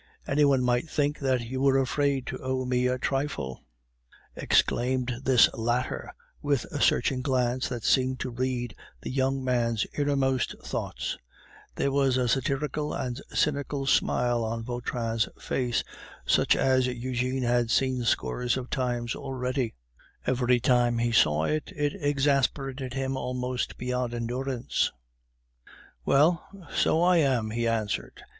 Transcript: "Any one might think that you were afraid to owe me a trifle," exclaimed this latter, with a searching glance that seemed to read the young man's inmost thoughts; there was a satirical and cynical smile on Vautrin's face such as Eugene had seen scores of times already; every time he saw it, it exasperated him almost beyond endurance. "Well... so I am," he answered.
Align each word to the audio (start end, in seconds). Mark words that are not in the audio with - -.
"Any 0.25 0.43
one 0.45 0.63
might 0.63 0.89
think 0.89 1.19
that 1.19 1.41
you 1.41 1.61
were 1.61 1.77
afraid 1.77 2.25
to 2.25 2.39
owe 2.41 2.65
me 2.65 2.87
a 2.87 2.97
trifle," 2.97 3.61
exclaimed 4.35 5.13
this 5.25 5.47
latter, 5.53 6.11
with 6.41 6.63
a 6.71 6.81
searching 6.81 7.21
glance 7.21 7.69
that 7.69 7.83
seemed 7.83 8.19
to 8.21 8.31
read 8.31 8.73
the 9.03 9.11
young 9.11 9.43
man's 9.43 9.85
inmost 9.93 10.55
thoughts; 10.63 11.19
there 11.75 11.91
was 11.91 12.17
a 12.17 12.27
satirical 12.27 12.95
and 12.95 13.21
cynical 13.29 13.85
smile 13.85 14.43
on 14.43 14.63
Vautrin's 14.63 15.29
face 15.39 15.83
such 16.25 16.55
as 16.55 16.87
Eugene 16.87 17.43
had 17.43 17.69
seen 17.69 18.03
scores 18.03 18.57
of 18.57 18.71
times 18.71 19.13
already; 19.15 19.75
every 20.25 20.59
time 20.59 20.97
he 20.97 21.11
saw 21.11 21.43
it, 21.43 21.71
it 21.75 21.93
exasperated 22.03 22.95
him 22.95 23.15
almost 23.15 23.77
beyond 23.77 24.15
endurance. 24.15 24.91
"Well... 26.05 26.43
so 26.73 27.03
I 27.03 27.17
am," 27.17 27.51
he 27.51 27.67
answered. 27.67 28.23